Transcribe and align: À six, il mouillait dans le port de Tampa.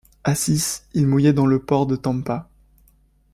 À 0.23 0.33
six, 0.33 0.87
il 0.95 1.05
mouillait 1.05 1.31
dans 1.31 1.45
le 1.45 1.61
port 1.63 1.85
de 1.85 1.95
Tampa. 1.95 2.49